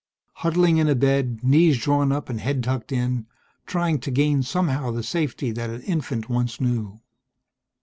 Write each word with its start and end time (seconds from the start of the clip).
Huddling 0.37 0.77
in 0.77 0.87
a 0.89 0.95
bed, 0.95 1.43
knees 1.43 1.77
drawn 1.79 2.11
up 2.11 2.27
and 2.27 2.41
head 2.41 2.63
tucked 2.63 2.91
in, 2.91 3.27
trying 3.67 3.99
to 3.99 4.09
gain 4.09 4.41
somehow 4.41 4.89
the 4.89 5.03
safety 5.03 5.51
that 5.51 5.69
an 5.69 5.83
infant 5.83 6.27
once 6.27 6.59
knew. 6.59 6.99